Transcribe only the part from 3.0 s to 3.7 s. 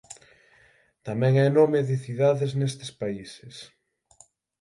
países.